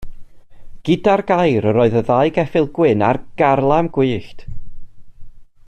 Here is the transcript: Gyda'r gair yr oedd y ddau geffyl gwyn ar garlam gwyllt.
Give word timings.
Gyda'r 0.87 1.21
gair 1.31 1.67
yr 1.71 1.77
oedd 1.83 1.97
y 2.01 2.03
ddau 2.07 2.31
geffyl 2.39 2.67
gwyn 2.79 3.05
ar 3.09 3.21
garlam 3.43 3.91
gwyllt. 3.99 4.43